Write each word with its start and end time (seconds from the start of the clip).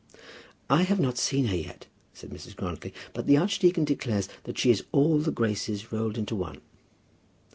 "I 0.67 0.81
have 0.81 0.99
not 0.99 1.19
seen 1.19 1.45
her 1.45 1.55
yet," 1.55 1.85
said 2.11 2.31
Mrs. 2.31 2.55
Grantly; 2.55 2.91
"but 3.13 3.27
the 3.27 3.37
archdeacon 3.37 3.85
declares 3.85 4.27
that 4.45 4.57
she 4.57 4.71
is 4.71 4.83
all 4.91 5.19
the 5.19 5.29
graces 5.31 5.91
rolled 5.91 6.17
into 6.17 6.35
one." 6.35 6.59